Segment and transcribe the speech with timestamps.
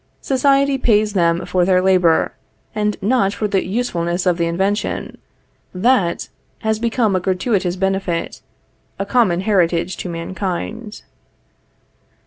[0.23, 2.33] Society pays them for their labor,
[2.73, 5.19] and not for the usefulness of the invention.
[5.75, 6.27] That
[6.61, 8.41] has become a gratuitous benefit,
[8.97, 11.03] a common heritage to mankind.